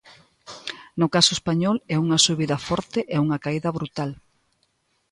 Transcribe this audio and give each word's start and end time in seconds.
No 0.99 1.07
caso 1.15 1.31
español 1.37 1.77
é 1.95 1.97
unha 2.05 2.21
subida 2.25 2.57
forte 2.67 2.99
e 3.13 3.15
unha 3.25 3.41
caída 3.43 3.69
brutal. 3.77 4.11